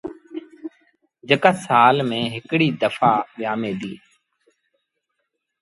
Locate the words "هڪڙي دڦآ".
2.35-3.11